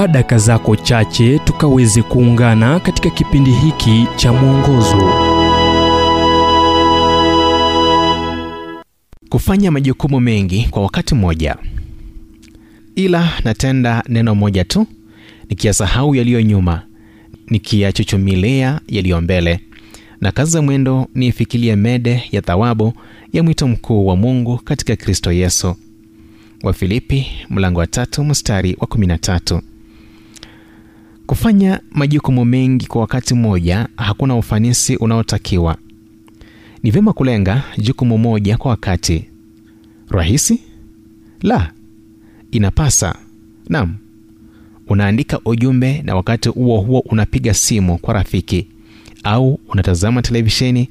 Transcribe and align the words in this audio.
chukua 0.00 0.12
daka 0.12 0.38
zako 0.38 0.76
chache 0.76 1.38
tukaweze 1.38 2.02
kuungana 2.02 2.80
katika 2.80 3.10
kipindi 3.10 3.50
hiki 3.50 4.06
cha 4.16 4.32
mwongozo. 4.32 5.12
Kufanya 9.28 9.70
majukumu 9.70 10.20
mengi 10.20 10.66
kwa 10.70 10.82
wakati 10.82 11.14
mmoja. 11.14 11.56
Ila 12.96 13.28
natenda 13.44 14.02
neno 14.08 14.34
moja 14.34 14.64
tu 14.64 14.86
nikiyasahau 15.48 16.14
yaliyo 16.14 16.42
nyuma 16.42 16.82
nikiyachuchumilia 17.46 18.80
yaliyo 18.88 19.20
mbele. 19.20 19.60
Na 20.20 20.32
kazi 20.32 20.50
za 20.50 20.62
mwendo 20.62 21.06
niifikilie 21.14 21.76
mede 21.76 22.22
ya 22.32 22.42
thawabu 22.42 22.92
ya 23.32 23.42
mwito 23.42 23.68
mkuu 23.68 24.06
wa 24.06 24.16
mungu 24.16 24.56
katika 24.64 24.96
kristo 24.96 25.32
yesu. 25.32 25.76
Wafilipi 26.62 27.26
mlango 27.50 27.80
wa 27.80 27.86
tatu 27.86 28.24
mstari 28.24 28.76
wa 28.80 28.86
13 28.86 29.60
kufanya 31.30 31.80
majukumu 31.90 32.44
mengi 32.44 32.86
kwa 32.86 33.00
wakati 33.00 33.34
mmoja 33.34 33.88
hakuna 33.96 34.36
ufanisi 34.36 34.96
unaotakiwa. 34.96 35.76
Ni 36.82 36.90
vyema 36.90 37.12
kulenga 37.12 37.62
jukumu 37.78 38.18
moja 38.18 38.56
kwa 38.56 38.70
wakati. 38.70 39.24
Rahisi? 40.08 40.60
La. 41.42 41.72
Inapasa. 42.50 43.14
Nam 43.68 43.94
unaandika 44.88 45.40
ujumbe 45.44 46.02
na 46.02 46.14
wakati 46.16 46.48
huo 46.48 46.80
huo 46.80 47.00
unapiga 47.00 47.54
simu 47.54 47.98
kwa 47.98 48.14
rafiki 48.14 48.66
au 49.24 49.60
unatazama 49.68 50.22
televisheni 50.22 50.88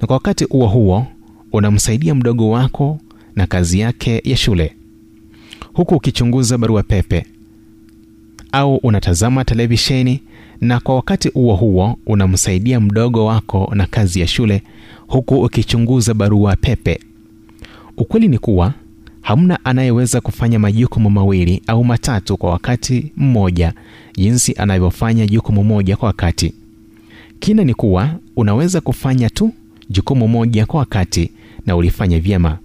na 0.00 0.06
kwa 0.06 0.14
wakati 0.16 0.44
huo 0.44 0.66
huo 0.66 1.06
unamsaidia 1.52 2.14
mdogo 2.14 2.50
wako 2.50 3.00
na 3.36 3.46
kazi 3.46 3.80
yake 3.80 4.22
ya 4.24 4.36
shule. 4.36 4.76
Huku 5.72 5.94
ukichunguza 5.94 6.58
barua 6.58 6.82
pepe 6.82 7.26
au 8.52 8.76
unatazama 8.76 9.44
televisheni 9.44 10.22
na 10.60 10.80
kwa 10.80 10.94
wakati 10.94 11.28
huo 11.28 11.54
huo 11.56 11.98
unamsaidia 12.06 12.80
mdogo 12.80 13.24
wako 13.26 13.72
na 13.74 13.86
kazi 13.86 14.20
ya 14.20 14.26
shule 14.26 14.62
huku 15.06 15.34
ukichunguza 15.42 16.14
barua 16.14 16.56
pepe. 16.56 17.00
Ukweli 17.96 18.28
ni 18.28 18.38
kuwa 18.38 18.74
hamna 19.20 19.64
anayeweza 19.64 20.20
kufanya 20.20 20.58
majukumu 20.58 21.10
mawili 21.10 21.62
au 21.66 21.84
matatu 21.84 22.36
kwa 22.36 22.50
wakati 22.50 23.12
mmoja 23.16 23.72
jinsi 24.16 24.54
anavyofanya 24.58 25.26
jukumu 25.26 25.64
moja 25.64 25.96
kwa 25.96 26.06
wakati. 26.06 26.52
Kina 27.40 27.64
ni 27.64 27.74
kuwa 27.74 28.10
unaweza 28.36 28.80
kufanya 28.80 29.30
tu 29.30 29.52
jukumu 29.90 30.28
moja 30.28 30.66
kwa 30.66 30.80
wakati 30.80 31.30
na 31.66 31.76
ulifanya 31.76 32.20
vyema. 32.20 32.58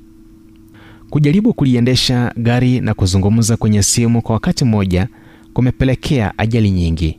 Kujaribu 1.09 1.53
kuliendesha 1.53 2.33
gari 2.37 2.79
na 2.79 2.93
kuzungumza 2.93 3.57
kwenye 3.57 3.83
simu 3.83 4.21
kwa 4.21 4.33
wakati 4.33 4.65
mmoja 4.65 5.07
kumepelekea 5.55 6.33
ajali 6.37 6.71
nyingi. 6.71 7.17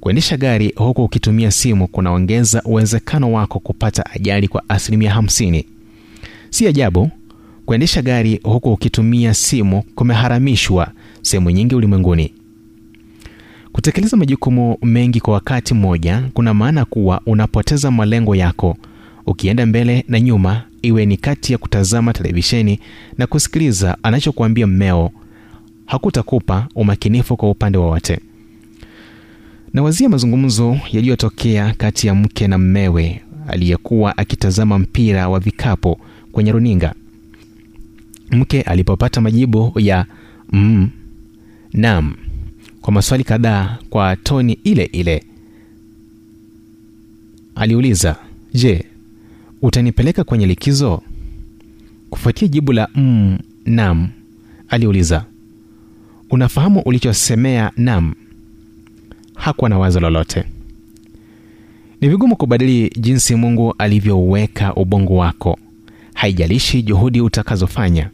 Kuendesha 0.00 0.36
gari 0.36 0.72
huku 0.76 1.04
ukitumia 1.04 1.50
simu 1.50 1.88
kunaongeza 1.88 2.62
uwezekano 2.64 3.32
wako 3.32 3.58
kupata 3.58 4.06
ajali 4.14 4.48
kwa 4.48 4.62
asilimia 4.68 5.14
50 5.14 5.64
si 6.50 6.66
ajabu 6.66 7.10
kuendesha 7.66 8.02
gari 8.02 8.40
huku 8.44 8.72
ukitumia 8.72 9.34
simu 9.34 9.82
kumeharamishwa 9.82 10.88
sehemu 11.22 11.50
nyingi 11.50 11.74
ulimwenguni. 11.74 12.32
Kutekeleza 13.72 14.16
majukumu 14.16 14.78
mengi 14.82 15.20
kwa 15.20 15.34
wakati 15.34 15.74
mmoja 15.74 16.22
kuna 16.34 16.54
maana 16.54 16.84
kuwa 16.84 17.20
unapoteza 17.26 17.90
malengo 17.90 18.34
yako. 18.36 18.76
Ukienda 19.26 19.66
mbele 19.66 20.04
na 20.08 20.20
nyuma 20.20 20.62
iwe 20.82 21.06
ni 21.06 21.16
kati 21.16 21.52
ya 21.52 21.58
kutazama 21.58 22.12
televisheni 22.12 22.80
na 23.18 23.26
kusikiliza 23.26 23.96
anachokuambia 24.02 24.66
mmeo 24.66 25.10
hakutakupa 25.86 26.68
umakinifu 26.74 27.36
kwa 27.36 27.50
upande 27.50 27.78
wowote. 27.78 28.20
Nawazia 29.72 30.08
mazungumzo 30.08 30.78
yaliyotokea 30.92 31.74
kati 31.74 32.06
ya 32.06 32.14
mke 32.14 32.48
na 32.48 32.58
mmewe 32.58 33.22
aliyekuwa 33.48 34.18
akitazama 34.18 34.78
mpira 34.78 35.28
wa 35.28 35.40
vikapo 35.40 35.98
kwenye 36.32 36.52
runinga. 36.52 36.94
Mke 38.30 38.62
alipopata 38.62 39.20
majibu 39.20 39.72
ya 39.76 40.06
mm, 40.52 40.90
nam 41.72 42.14
kwa 42.80 42.92
maswali 42.92 43.24
kadhaa 43.24 43.78
kwa 43.90 44.16
toni 44.16 44.58
ile 44.64 44.84
ile. 44.84 45.24
Aliuliza 47.54 48.16
je 48.54 48.84
utanipeleka 49.62 50.24
kwenye 50.24 50.46
likizo? 50.46 51.02
Kufuatia 52.10 52.48
jibu 52.48 52.72
la 52.72 52.88
mm, 52.94 53.38
nam 53.66 54.08
aliuliza 54.68 55.24
unafahamu 56.30 56.80
ulichosemea 56.80 57.70
nam? 57.76 58.14
Hakuwa 59.34 59.70
na 59.70 59.78
wazo 59.78 60.00
lolote. 60.00 60.44
Ni 62.00 62.08
vigumu 62.08 62.36
kubadili 62.36 62.90
jinsi 62.98 63.34
mungu 63.34 63.74
alivyouweka 63.78 64.74
ubongo 64.74 65.16
wako. 65.16 65.58
Haijalishi 66.14 66.82
juhudi 66.82 67.20
utakazofanya. 67.20 68.10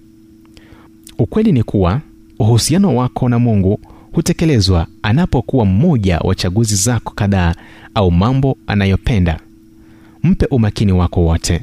Ukweli 1.18 1.52
ni 1.52 1.62
kuwa 1.62 2.00
uhusiano 2.38 2.96
wako 2.96 3.28
na 3.28 3.38
mungu 3.38 3.80
hutekelezwa 4.12 4.86
anapokuwa 5.02 5.64
mmoja 5.64 6.18
wa 6.18 6.34
chaguzi 6.34 6.76
zako 6.76 7.12
kadhaa 7.14 7.54
au 7.94 8.10
mambo 8.10 8.56
anayopenda. 8.66 9.40
Mpe 10.22 10.46
umakini 10.50 10.92
wako 10.92 11.24
wote 11.24 11.62